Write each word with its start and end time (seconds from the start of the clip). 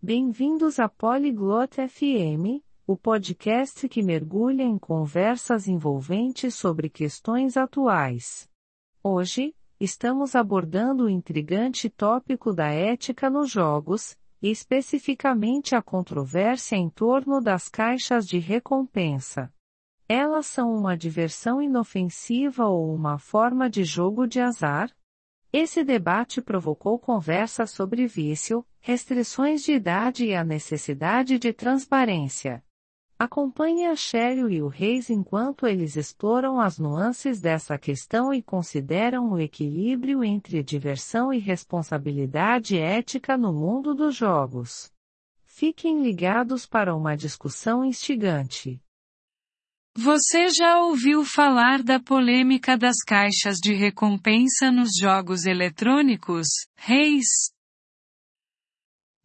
Bem-vindos 0.00 0.78
a 0.78 0.88
Polyglot 0.88 1.88
FM, 1.88 2.62
o 2.86 2.96
podcast 2.96 3.88
que 3.88 4.00
mergulha 4.00 4.62
em 4.62 4.78
conversas 4.78 5.66
envolventes 5.66 6.54
sobre 6.54 6.88
questões 6.88 7.56
atuais. 7.56 8.48
Hoje, 9.02 9.56
estamos 9.80 10.36
abordando 10.36 11.06
o 11.06 11.10
intrigante 11.10 11.90
tópico 11.90 12.54
da 12.54 12.68
ética 12.68 13.28
nos 13.28 13.50
jogos, 13.50 14.16
e 14.40 14.52
especificamente 14.52 15.74
a 15.74 15.82
controvérsia 15.82 16.76
em 16.76 16.88
torno 16.88 17.40
das 17.40 17.68
caixas 17.68 18.24
de 18.24 18.38
recompensa. 18.38 19.52
Elas 20.08 20.46
são 20.46 20.72
uma 20.76 20.96
diversão 20.96 21.60
inofensiva 21.60 22.66
ou 22.66 22.94
uma 22.94 23.18
forma 23.18 23.68
de 23.68 23.82
jogo 23.82 24.28
de 24.28 24.38
azar? 24.38 24.96
Esse 25.52 25.82
debate 25.82 26.42
provocou 26.42 26.98
conversas 26.98 27.70
sobre 27.70 28.06
vício, 28.06 28.66
restrições 28.80 29.62
de 29.62 29.72
idade 29.72 30.26
e 30.26 30.34
a 30.34 30.44
necessidade 30.44 31.38
de 31.38 31.54
transparência. 31.54 32.62
Acompanhe 33.18 33.86
a 33.86 33.96
Cheryl 33.96 34.50
e 34.50 34.62
o 34.62 34.68
Reis 34.68 35.08
enquanto 35.08 35.66
eles 35.66 35.96
exploram 35.96 36.60
as 36.60 36.78
nuances 36.78 37.40
dessa 37.40 37.78
questão 37.78 38.32
e 38.32 38.42
consideram 38.42 39.32
o 39.32 39.40
equilíbrio 39.40 40.22
entre 40.22 40.62
diversão 40.62 41.32
e 41.32 41.38
responsabilidade 41.38 42.78
ética 42.78 43.36
no 43.36 43.52
mundo 43.52 43.94
dos 43.94 44.14
jogos. 44.14 44.92
Fiquem 45.44 46.02
ligados 46.02 46.66
para 46.66 46.94
uma 46.94 47.16
discussão 47.16 47.84
instigante. 47.84 48.80
Você 49.96 50.48
já 50.50 50.80
ouviu 50.80 51.24
falar 51.24 51.82
da 51.82 51.98
polêmica 51.98 52.76
das 52.76 52.98
caixas 53.06 53.58
de 53.58 53.74
recompensa 53.74 54.70
nos 54.70 54.90
jogos 54.98 55.44
eletrônicos, 55.44 56.46
Reis? 56.76 57.52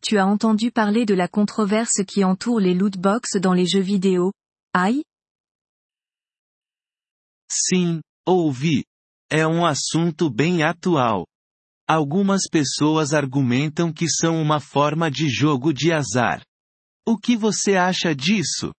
Tu 0.02 0.17
as 0.17 0.27
entendu 0.27 0.72
parler 0.72 1.05
de 1.05 1.16
la 1.16 1.27
controverse 1.27 2.03
qui 2.05 2.26
entoure 2.26 2.59
les 2.59 2.73
loot 2.73 2.98
box 2.98 3.39
dans 3.39 3.53
les 3.53 3.66
jeux 3.66 3.84
vidéo, 3.84 4.34
AI? 4.75 5.03
Sim, 7.50 8.02
ouvi. 8.28 8.84
É 9.31 9.47
um 9.47 9.66
assunto 9.66 10.30
bem 10.30 10.64
atual. 10.64 11.25
Algumas 11.88 12.44
pessoas 12.50 13.14
argumentam 13.14 13.94
que 13.94 14.09
são 14.09 14.41
uma 14.41 14.59
forma 14.59 15.09
de 15.09 15.30
jogo 15.30 15.73
de 15.73 15.91
azar. 15.94 16.44
O 17.08 17.17
que 17.17 17.38
você 17.38 17.75
acha 17.75 18.16
disso? 18.16 18.73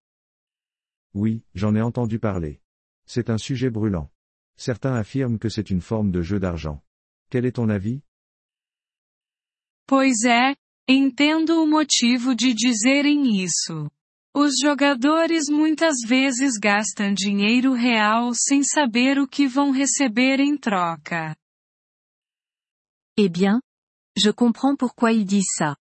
Oui, 1.15 1.45
j'en 1.55 1.75
ai 1.77 1.81
entendu 1.81 2.19
parler. 2.19 2.61
C'est 3.07 3.31
un 3.31 3.39
sujet 3.39 3.71
brûlant. 3.71 4.11
Certains 4.57 4.95
affirment 4.95 5.39
que 5.39 5.49
c'est 5.49 5.71
une 5.71 5.81
forme 5.81 6.11
de 6.11 6.23
jeu 6.23 6.41
d'argent. 6.41 6.83
Quel 7.31 7.47
est 7.47 7.53
ton 7.53 7.69
avis? 7.69 8.03
Pois 9.87 10.25
é, 10.25 10.57
entendo 10.89 11.63
o 11.63 11.67
motivo 11.67 12.35
de 12.35 12.53
dizerem 12.55 13.43
isso. 13.43 13.91
Os 14.35 14.55
jogadores 14.61 15.49
muitas 15.49 16.01
vezes 16.05 16.59
gastam 16.59 17.15
dinheiro 17.15 17.73
real 17.73 18.33
sem 18.35 18.65
saber 18.65 19.19
o 19.19 19.29
que 19.29 19.47
vão 19.47 19.71
receber 19.71 20.41
em 20.41 20.57
troca. 20.57 21.37
Eh 23.17 23.29
bien, 23.29 23.61
je 24.17 24.33
comprends 24.33 24.75
pourquoi 24.77 25.13
ils 25.13 25.25
disent 25.25 25.55
ça. 25.57 25.77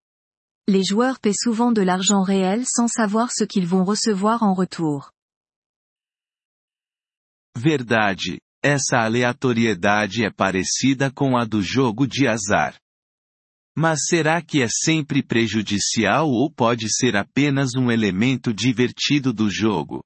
Les 0.68 0.84
joueurs 0.84 1.20
paient 1.20 1.34
souvent 1.34 1.72
de 1.72 1.82
l'argent 1.82 2.22
réel 2.22 2.64
sans 2.68 2.88
savoir 2.88 3.32
ce 3.32 3.44
qu'ils 3.44 3.66
vont 3.66 3.84
recevoir 3.84 4.44
en 4.44 4.54
retour. 4.54 5.12
Verdade. 7.56 8.40
Essa 8.64 9.00
aleatoriedade 9.00 10.24
é 10.24 10.32
parecida 10.32 11.12
com 11.12 11.38
a 11.38 11.46
do 11.46 11.62
jogo 11.62 12.08
de 12.08 12.28
azar. 12.28 12.78
Mas 13.76 14.06
será 14.08 14.42
que 14.42 14.62
é 14.62 14.68
sempre 14.70 15.22
prejudicial 15.22 16.30
ou 16.30 16.52
pode 16.52 16.88
ser 16.94 17.18
apenas 17.18 17.76
um 17.76 17.92
elemento 17.92 18.54
divertido 18.54 19.34
do 19.34 19.50
jogo? 19.50 20.04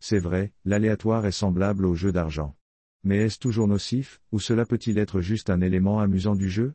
C'est 0.00 0.20
vrai, 0.20 0.52
l'aléatoire 0.64 1.26
est 1.26 1.36
semblable 1.36 1.86
au 1.86 1.94
jeu 1.94 2.12
d'argent. 2.12 2.54
Mais 3.02 3.24
est-ce 3.24 3.38
toujours 3.38 3.66
nocif, 3.66 4.20
ou 4.30 4.38
cela 4.38 4.66
peut-il 4.66 4.98
être 4.98 5.20
juste 5.20 5.50
un 5.50 5.60
élément 5.60 6.00
amusant 6.00 6.36
du 6.36 6.48
jeu? 6.48 6.74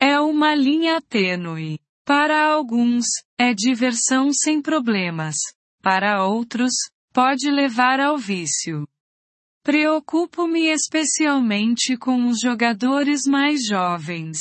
É 0.00 0.20
uma 0.20 0.54
linha 0.54 1.00
tênue. 1.00 1.78
Para 2.04 2.52
alguns, 2.52 3.06
é 3.38 3.52
diversão 3.52 4.32
sem 4.32 4.62
problemas. 4.62 5.36
Para 5.82 6.24
outros, 6.24 6.72
pode 7.12 7.50
levar 7.50 8.00
ao 8.00 8.16
vício. 8.16 8.86
Preocupo-me 9.62 10.68
especialmente 10.68 11.96
com 11.96 12.28
os 12.28 12.40
jogadores 12.40 13.26
mais 13.26 13.66
jovens. 13.66 14.38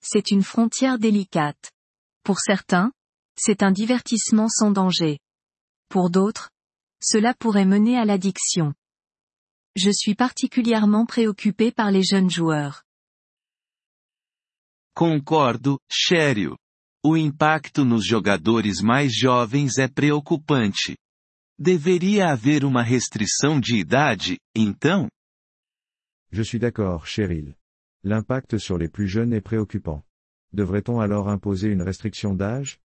C'est 0.00 0.30
une 0.30 0.42
frontière 0.42 0.98
délicate. 0.98 1.70
Pour 2.24 2.38
certains, 2.38 2.90
c'est 3.36 3.62
un 3.62 3.72
divertissement 3.72 4.48
sans 4.48 4.70
danger. 4.70 5.18
Pour 5.88 6.10
d'autres, 6.10 6.50
cela 7.02 7.34
pourrait 7.34 7.66
mener 7.66 7.98
à 7.98 8.04
l'addiction. 8.04 8.74
Je 9.76 9.90
suis 9.90 10.14
particulièrement 10.14 11.06
préoccupé 11.06 11.70
par 11.70 11.90
les 11.90 12.02
jeunes 12.02 12.30
joueurs. 12.30 12.82
Concordo, 14.94 15.78
Cheryl. 15.88 16.56
O 17.02 17.16
impacto 17.16 17.82
nos 17.82 18.04
jogadores 18.04 18.82
mais 18.82 19.14
jovens 19.16 19.78
é 19.78 19.88
preocupante. 19.88 20.98
Deveria 21.58 22.30
haver 22.30 22.62
uma 22.62 22.82
restrição 22.82 23.58
de 23.58 23.78
idade, 23.78 24.38
então? 24.54 25.08
Je 26.30 26.42
suis 26.44 26.60
d'accord, 26.60 27.06
Cheryl. 27.06 27.56
L'impact 28.04 28.58
sur 28.58 28.78
les 28.78 28.90
plus 28.90 29.08
jeunes 29.08 29.32
est 29.32 29.42
préoccupant. 29.42 30.02
Devrait-on 30.52 31.00
alors 31.00 31.28
imposer 31.28 31.72
une 31.72 31.82
restriction 31.82 32.34
d'âge? 32.34 32.78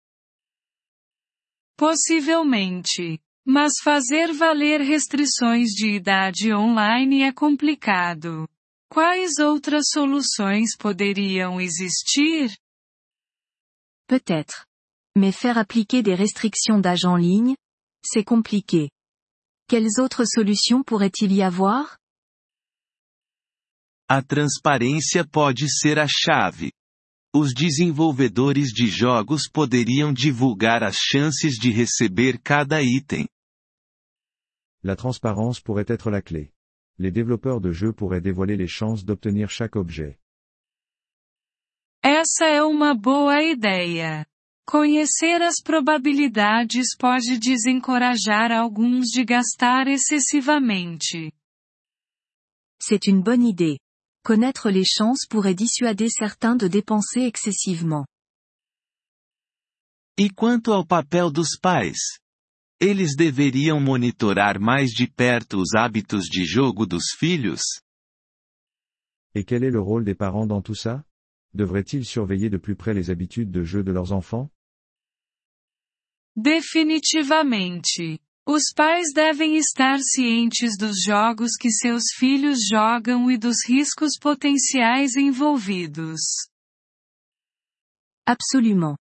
Possivelmente. 1.78 3.20
Mas 3.46 3.74
fazer 3.84 4.34
valer 4.34 4.82
restrições 4.82 5.72
de 5.76 5.90
idade 5.90 6.54
online 6.54 7.24
é 7.24 7.34
complicado. 7.34 8.48
Quais 8.90 9.40
outras 9.40 9.90
soluções 9.92 10.76
poderiam 10.78 11.60
existir? 11.60 12.56
Peut-être. 14.08 14.66
Mais 15.16 15.32
faire 15.32 15.58
appliquer 15.58 16.04
des 16.04 16.16
restrictions 16.16 16.80
d'âge 16.80 17.06
en 17.06 17.16
ligne, 17.16 17.56
c'est 18.04 18.24
compliqué. 18.24 18.90
Quelles 19.68 20.00
autres 20.00 20.26
solutions 20.26 20.84
pourrait-il 20.84 21.34
y 21.34 21.42
avoir? 21.42 21.98
A 24.08 24.22
transparência 24.22 25.26
pode 25.26 25.68
ser 25.68 25.98
a 25.98 26.06
chave. 26.08 26.72
Os 27.34 27.54
desenvolvedores 27.56 28.72
de 28.74 28.86
jogos 28.86 29.50
poderiam 29.52 30.14
divulgar 30.14 30.84
as 30.84 30.96
chances 30.96 31.58
de 31.60 31.72
receber 31.72 32.38
cada 32.38 32.84
item. 32.84 33.28
La 34.84 34.96
transparence 34.96 35.60
pourrait 35.60 35.88
être 35.88 36.12
la 36.12 36.22
clé. 36.22 36.52
Les 37.00 37.12
développeurs 37.12 37.60
de 37.60 37.72
jeux 37.72 37.92
pourraient 37.92 38.22
dévoiler 38.22 38.56
les 38.56 38.68
chances 38.68 39.04
d'obtenir 39.04 39.50
chaque 39.50 39.76
objet. 39.76 40.20
Essa 42.18 42.46
é 42.46 42.64
uma 42.64 42.96
boa 42.96 43.44
ideia. 43.44 44.26
Conhecer 44.66 45.42
as 45.42 45.62
probabilidades 45.62 46.96
pode 46.98 47.38
desencorajar 47.38 48.54
alguns 48.54 49.08
de 49.10 49.26
gastar 49.26 49.90
excessivamente. 49.90 51.34
C'est 52.82 53.08
une 53.08 53.22
bonne 53.22 53.46
idée. 53.46 53.78
Connaître 54.24 54.70
les 54.70 54.86
chances 54.86 55.28
pourrait 55.28 55.54
dissuader 55.54 56.10
certains 56.10 56.56
de 56.56 56.70
dépenser 56.70 57.24
excessivement. 57.24 58.06
E 60.18 60.30
quanto 60.34 60.72
ao 60.72 60.88
papel 60.88 61.30
dos 61.30 61.60
pais? 61.60 61.98
Eles 62.80 63.18
deveriam 63.18 63.82
monitorar 63.82 64.58
mais 64.58 64.92
de 64.92 65.06
perto 65.06 65.58
os 65.60 65.76
hábitos 65.76 66.30
de 66.30 66.46
jogo 66.46 66.86
dos 66.86 67.12
filhos? 67.20 67.82
Et 69.36 69.44
quel 69.44 69.66
est 69.66 69.74
le 69.74 69.82
rôle 69.82 70.06
des 70.06 70.16
parents 70.16 70.48
dans 70.48 70.62
tout 70.62 70.76
ça? 70.76 71.04
Devraient-ils 71.56 72.06
surveiller 72.06 72.50
de 72.50 72.58
plus 72.58 72.76
près 72.76 72.94
les 72.94 73.10
habitudes 73.10 73.50
de 73.50 73.64
jeu 73.64 73.82
de 73.82 73.94
leurs 73.94 74.12
enfants? 74.12 74.50
Definitivamente. 76.36 78.20
Os 78.46 78.74
pais 78.76 79.14
devem 79.14 79.56
estar 79.56 79.98
cientes 80.02 80.78
dos 80.78 81.02
jogos 81.02 81.56
que 81.58 81.72
seus 81.72 82.12
filhos 82.14 82.60
jogam 82.70 83.32
e 83.32 83.38
dos 83.38 83.64
riscos 83.66 84.20
potenciais 84.20 85.16
envolvidos. 85.16 86.20
Absolument. 88.28 88.98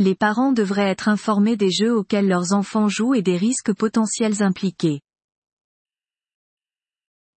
Les 0.00 0.16
parents 0.16 0.52
devraient 0.52 0.90
être 0.90 1.08
informés 1.08 1.56
des 1.56 1.70
jeux 1.70 1.96
auxquels 1.96 2.26
leurs 2.26 2.52
enfants 2.52 2.88
jouent 2.88 3.14
et 3.14 3.22
des 3.22 3.36
risques 3.36 3.74
potentiels 3.74 4.42
impliqués. 4.42 5.00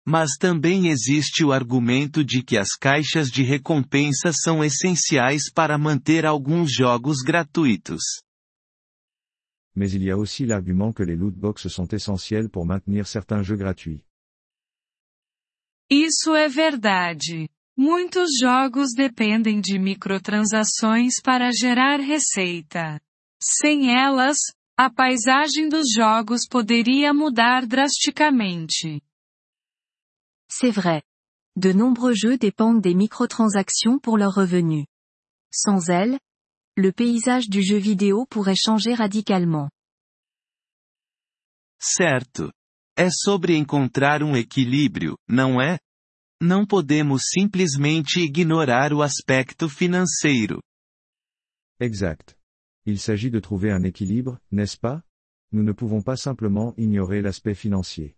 Mas 0.06 0.32
também 0.38 0.88
existe 0.88 1.42
o 1.42 1.52
argumento 1.52 2.22
de 2.22 2.42
que 2.42 2.58
as 2.58 2.76
caixas 2.78 3.28
de 3.28 3.42
recompensa 3.42 4.32
são 4.32 4.62
essenciais 4.62 5.50
para 5.50 5.78
manter 5.78 6.26
alguns 6.26 6.70
jogos 6.72 7.22
gratuitos. 7.22 8.02
Mais 9.74 9.94
il 9.94 10.04
y 10.04 10.10
a 10.10 10.16
aussi 10.16 10.44
l'argument 10.44 10.92
que 10.92 11.04
les 11.04 11.16
loot 11.16 11.36
box 11.36 11.68
sont 11.68 11.92
essentiels 11.92 12.48
pour 12.48 12.64
maintenir 12.64 13.06
certains 13.06 13.42
jeux 13.42 13.56
gratuits. 13.56 14.04
Isso 15.90 16.34
é 16.34 16.48
verdade. 16.48 17.48
Muitos 17.76 18.38
jogos 18.40 18.94
dependem 18.94 19.60
de 19.60 19.78
microtransações 19.78 21.20
para 21.20 21.50
gerar 21.50 21.98
receita. 21.98 23.00
Sem 23.42 23.90
elas, 23.90 24.36
a 24.76 24.88
paisagem 24.88 25.68
dos 25.68 25.92
jogos 25.92 26.46
poderia 26.48 27.12
mudar 27.12 27.66
drasticamente. 27.66 29.02
C'est 30.56 30.70
vrai. 30.70 31.02
De 31.56 31.72
nombreux 31.72 32.14
jeux 32.14 32.38
dépendent 32.38 32.80
des 32.80 32.94
microtransactions 32.94 33.98
pour 33.98 34.16
leurs 34.16 34.34
revenus. 34.34 34.86
Sans 35.52 35.90
elles, 35.90 36.16
le 36.76 36.92
paysage 36.92 37.48
du 37.48 37.60
jeu 37.60 37.76
vidéo 37.76 38.24
pourrait 38.24 38.54
changer 38.54 38.94
radicalement. 38.94 39.68
Certo. 41.80 42.52
É 42.96 43.10
sobre 43.10 43.56
encontrar 43.56 44.22
um 44.22 44.36
equilíbrio, 44.36 45.16
não 45.28 45.60
é? 45.60 45.80
Não 46.40 46.64
podemos 46.64 47.24
simplesmente 47.24 48.20
ignorar 48.20 48.92
o 48.92 49.02
aspecto 49.02 49.68
financeiro. 49.68 50.62
Exact. 51.80 52.36
Il 52.86 53.00
s'agit 53.00 53.30
de 53.30 53.40
trouver 53.40 53.72
un 53.72 53.82
équilibre, 53.82 54.38
n'est-ce 54.52 54.78
pas? 54.78 55.02
Nous 55.50 55.64
ne 55.64 55.72
pouvons 55.72 56.00
pas 56.00 56.16
simplement 56.16 56.72
ignorer 56.76 57.22
l'aspect 57.22 57.56
financier. 57.56 58.16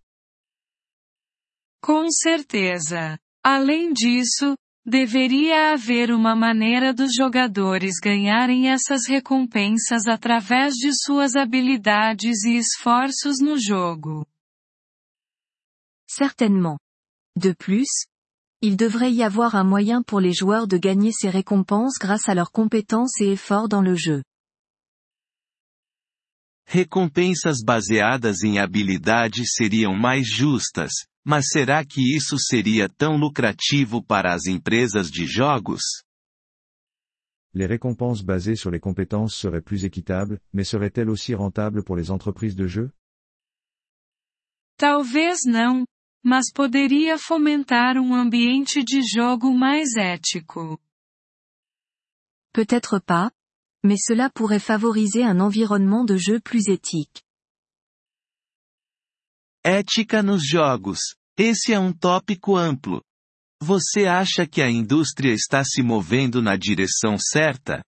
Com 1.82 2.10
certeza. 2.10 3.18
Além 3.44 3.92
disso, 3.92 4.56
deveria 4.84 5.72
haver 5.72 6.10
uma 6.10 6.34
maneira 6.34 6.92
dos 6.94 7.12
jogadores 7.14 7.98
ganharem 8.02 8.70
essas 8.70 9.06
recompensas 9.06 10.06
através 10.06 10.74
de 10.74 10.92
suas 10.92 11.34
habilidades 11.34 12.44
e 12.44 12.56
esforços 12.56 13.38
no 13.40 13.58
jogo. 13.58 14.26
Certainement. 16.08 16.78
De 17.36 17.52
plus, 17.54 18.06
il 18.62 18.76
devrait 18.76 19.12
y 19.12 19.22
avoir 19.22 19.54
un 19.54 19.64
moyen 19.64 20.02
pour 20.02 20.20
les 20.20 20.32
joueurs 20.32 20.66
de 20.66 20.78
gagner 20.78 21.12
ces 21.12 21.28
récompenses 21.28 21.98
grâce 22.00 22.28
à 22.28 22.34
leurs 22.34 22.50
compétences 22.50 23.20
et 23.20 23.32
efforts 23.32 23.68
dans 23.68 23.82
le 23.82 23.96
jeu. 23.96 24.22
Recompensas 26.68 27.62
baseadas 27.62 28.42
em 28.42 28.58
habilidade 28.58 29.46
seriam 29.46 29.94
mais 29.94 30.24
justas, 30.24 30.92
mas 31.26 31.48
será 31.48 31.84
que 31.84 32.00
isso 32.16 32.38
seria 32.38 32.88
tão 32.88 33.16
lucrativo 33.16 34.00
para 34.00 34.32
as 34.32 34.46
empresas 34.46 35.10
de 35.10 35.26
jogos? 35.26 35.82
Les 37.52 37.66
récompenses 37.66 38.22
basées 38.22 38.54
sur 38.54 38.70
les 38.70 38.78
compétences 38.78 39.34
seraient 39.34 39.60
plus 39.60 39.84
équitables, 39.84 40.38
mais 40.52 40.62
seraient-elles 40.62 41.10
aussi 41.10 41.34
rentables 41.34 41.82
pour 41.82 41.96
les 41.96 42.12
entreprises 42.12 42.54
de 42.54 42.68
jeu 42.68 42.92
Talvez 44.78 45.38
não, 45.46 45.84
mas 46.22 46.52
poderia 46.52 47.18
fomentar 47.18 47.96
um 47.96 48.14
ambiente 48.14 48.84
de 48.84 49.02
jogo 49.02 49.52
mais 49.52 49.96
ético. 49.96 50.78
Peut-être 52.52 53.00
pas, 53.00 53.32
mais 53.82 53.98
cela 54.00 54.30
pourrait 54.30 54.60
favoriser 54.60 55.24
un 55.24 55.40
environnement 55.40 56.04
de 56.04 56.16
jeu 56.18 56.38
plus 56.40 56.68
éthique. 56.68 57.25
Ética 59.68 60.22
nos 60.22 60.46
jogos. 60.48 61.16
Esse 61.36 61.72
é 61.72 61.80
um 61.80 61.92
tópico 61.92 62.56
amplo. 62.56 63.02
Você 63.60 64.06
acha 64.06 64.46
que 64.46 64.62
a 64.62 64.70
indústria 64.70 65.34
está 65.34 65.64
se 65.64 65.82
movendo 65.82 66.40
na 66.40 66.56
direção 66.56 67.18
certa? 67.18 67.82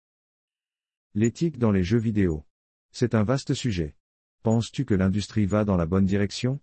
L'éthique 1.15 1.57
dans 1.57 1.73
les 1.73 1.85
jeux 1.85 2.03
vidéo. 2.03 2.45
C'est 2.93 3.15
un 3.15 3.23
vaste 3.23 3.55
sujet. 3.55 3.95
Penses-tu 4.43 4.85
que 4.85 4.95
l'industrie 4.97 5.47
va 5.47 5.65
dans 5.65 5.77
la 5.77 5.87
bonne 5.87 6.05
direction 6.05 6.59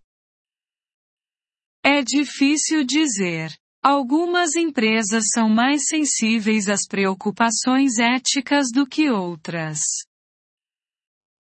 É 1.82 2.04
difícil 2.04 2.86
dizer. 2.86 3.56
Algumas 3.82 4.58
empresas 4.58 5.30
são 5.34 5.48
mais 5.48 5.88
sensíveis 5.88 6.68
às 6.68 6.86
preocupações 6.86 8.00
éticas 8.00 8.66
do 8.70 8.86
que 8.86 9.10
outras. 9.10 9.80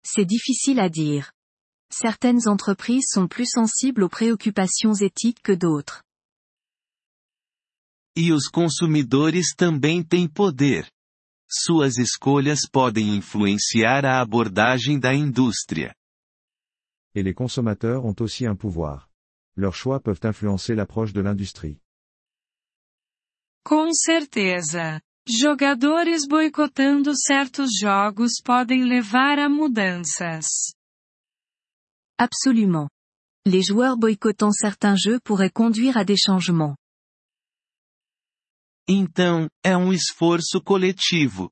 C'est 0.05 0.25
difficile 0.25 0.81
à 0.81 0.89
dire. 0.89 1.31
Certaines 1.95 2.47
entreprises 2.47 3.05
sont 3.07 3.27
plus 3.27 3.47
sensibles 3.47 4.01
aux 4.01 4.09
préoccupations 4.09 4.95
éthiques 4.95 5.43
que 5.43 5.51
d'autres. 5.51 6.01
E 8.15 8.33
os 8.33 8.47
consumidores 8.47 9.53
também 9.55 10.03
têm 10.03 10.27
poder. 10.27 10.87
Suas 11.47 11.99
escolhas 11.99 12.61
podem 12.67 13.15
influenciar 13.15 14.05
a 14.05 14.19
abordagem 14.19 14.99
da 14.99 15.13
indústria. 15.13 15.93
Et 17.13 17.21
les 17.21 17.35
consommateurs 17.35 18.03
ont 18.03 18.15
aussi 18.21 18.47
un 18.47 18.55
pouvoir. 18.55 19.07
Leurs 19.55 19.75
choix 19.75 19.99
peuvent 19.99 20.25
influencer 20.25 20.73
l'approche 20.75 21.13
de 21.13 21.21
l'industrie. 21.21 21.79
Com 23.63 23.93
certeza. 23.93 24.99
Jogadores 25.27 26.27
boicotando 26.27 27.13
certos 27.15 27.69
jogos 27.79 28.41
podem 28.43 28.83
levar 28.83 29.37
a 29.37 29.47
mudanças. 29.47 30.73
Absolument. 32.23 32.87
Les 33.45 33.61
joueurs 33.61 33.97
boycottant 33.97 34.53
certains 34.53 34.95
jeux 34.95 35.19
pourraient 35.25 35.49
conduire 35.49 35.97
à 35.97 36.05
des 36.05 36.15
changements. 36.15 36.77
Então, 38.87 39.49
é 39.61 39.75
um 39.75 39.91
esforço 39.91 40.61
coletivo. 40.61 41.51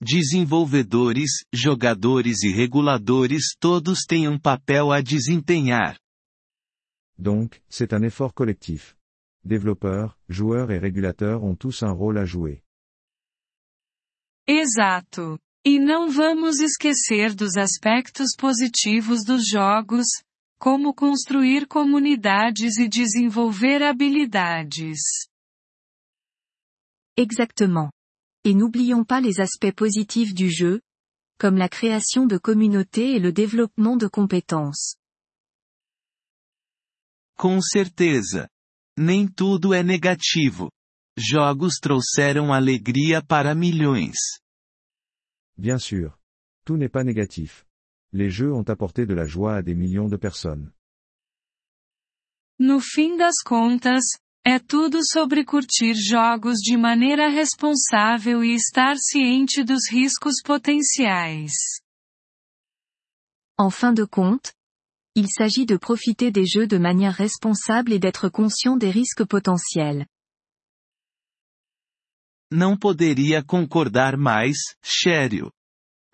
Desenvolvedores, 0.00 1.44
jogadores 1.52 2.44
e 2.44 2.52
reguladores 2.52 3.56
todos 3.58 4.04
têm 4.06 4.28
um 4.28 4.38
papel 4.38 4.92
a 4.92 5.00
desempenhar. 5.00 5.98
Donc, 7.18 7.60
c'est 7.68 7.92
un 7.92 8.04
effort 8.04 8.34
collectif. 8.34 8.94
Développeurs, 9.44 10.16
joueurs 10.28 10.70
et 10.70 10.78
régulateurs 10.78 11.42
ont 11.42 11.56
tous 11.56 11.82
un 11.82 11.90
rôle 11.90 12.18
à 12.18 12.24
jouer. 12.24 12.62
Exato. 14.46 15.40
E 15.66 15.78
não 15.78 16.10
vamos 16.10 16.60
esquecer 16.60 17.34
dos 17.34 17.56
aspectos 17.56 18.36
positivos 18.36 19.24
dos 19.24 19.48
jogos, 19.48 20.06
como 20.58 20.92
construir 20.94 21.66
comunidades 21.66 22.76
e 22.76 22.86
desenvolver 22.86 23.82
habilidades. 23.82 24.98
Exactement. 27.16 27.90
Et 28.44 28.54
n'oublions 28.54 29.04
pas 29.04 29.20
les 29.20 29.40
aspects 29.40 29.74
positifs 29.74 30.34
du 30.34 30.50
jeu, 30.50 30.82
comme 31.38 31.56
la 31.56 31.68
création 31.68 32.26
de 32.26 32.36
communautés 32.38 33.14
et 33.16 33.18
le 33.18 33.32
développement 33.32 33.96
de 33.96 34.06
compétences. 34.06 34.96
Com 37.38 37.60
certeza. 37.62 38.48
Nem 38.98 39.26
tudo 39.26 39.72
é 39.72 39.82
negativo. 39.82 40.70
Jogos 41.18 41.78
trouxeram 41.80 42.52
alegria 42.52 43.22
para 43.24 43.54
milhões. 43.54 44.43
Bien 45.56 45.78
sûr. 45.78 46.18
Tout 46.64 46.76
n'est 46.76 46.88
pas 46.88 47.04
négatif. 47.04 47.66
Les 48.12 48.30
jeux 48.30 48.52
ont 48.52 48.68
apporté 48.68 49.06
de 49.06 49.14
la 49.14 49.26
joie 49.26 49.56
à 49.56 49.62
des 49.62 49.74
millions 49.74 50.08
de 50.08 50.16
personnes. 50.16 50.72
No 52.58 52.78
fim 52.80 53.16
das 53.16 53.42
contas, 53.44 54.04
é 54.46 54.60
tudo 54.60 55.00
sobre 55.04 55.44
curtir 55.44 55.94
jogos 55.94 56.60
de 56.60 56.76
maneira 56.76 57.28
responsável 57.28 58.44
e 58.44 58.54
estar 58.54 58.96
ciente 58.96 59.64
dos 59.64 59.88
riscos 59.90 60.40
potenciais. 60.44 61.50
En 63.58 63.70
fin 63.70 63.92
de 63.92 64.04
compte, 64.04 64.52
il 65.16 65.28
s'agit 65.28 65.66
de 65.66 65.76
profiter 65.76 66.30
des 66.30 66.46
jeux 66.46 66.66
de 66.66 66.78
manière 66.78 67.14
responsable 67.14 67.92
et 67.92 67.98
d'être 67.98 68.28
conscient 68.28 68.76
des 68.76 68.90
risques 68.90 69.24
potentiels. 69.24 70.06
Não 72.56 72.76
poderia 72.76 73.42
concordar 73.42 74.16
mais, 74.16 74.56
Shério. 74.80 75.50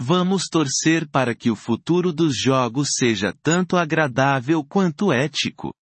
Vamos 0.00 0.44
torcer 0.50 1.06
para 1.06 1.35
que 1.35 1.50
o 1.50 1.54
futuro 1.54 2.14
dos 2.14 2.35
jogos 2.35 2.94
seja 2.94 3.35
tanto 3.42 3.76
agradável 3.76 4.64
quanto 4.64 5.12
ético. 5.12 5.75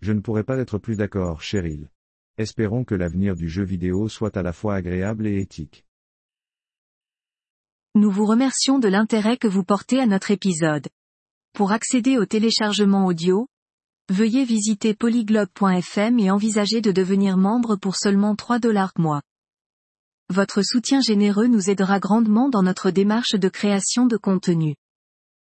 Je 0.00 0.14
ne 0.14 0.22
pourrais 0.22 0.46
pas 0.46 0.58
être 0.58 0.78
plus 0.78 0.96
d'accord, 0.96 1.42
Cheryl. 1.42 1.90
Espérons 2.38 2.86
que 2.86 2.94
l'avenir 2.94 3.36
du 3.36 3.48
jeu 3.48 3.66
vidéo 3.66 4.08
soit 4.08 4.34
à 4.34 4.42
la 4.42 4.54
fois 4.54 4.76
agréable 4.76 5.26
et 5.26 5.42
éthique. 5.42 5.84
Nous 7.94 8.10
vous 8.10 8.24
remercions 8.24 8.78
de 8.78 8.88
l'intérêt 8.88 9.36
que 9.36 9.46
vous 9.46 9.62
portez 9.62 10.00
à 10.00 10.06
notre 10.06 10.30
épisode. 10.30 10.88
Pour 11.52 11.72
accéder 11.72 12.16
au 12.16 12.24
téléchargement 12.24 13.04
audio, 13.04 13.46
veuillez 14.08 14.44
visiter 14.44 14.94
polyglobe.fm 14.94 16.18
et 16.18 16.30
envisager 16.30 16.80
de 16.80 16.92
devenir 16.92 17.36
membre 17.36 17.76
pour 17.76 17.96
seulement 17.96 18.34
3 18.36 18.58
dollars 18.58 18.92
mois. 18.98 19.22
Votre 20.28 20.62
soutien 20.62 21.00
généreux 21.00 21.46
nous 21.46 21.70
aidera 21.70 22.00
grandement 22.00 22.48
dans 22.48 22.62
notre 22.62 22.90
démarche 22.90 23.34
de 23.34 23.48
création 23.48 24.06
de 24.06 24.16
contenu. 24.16 24.76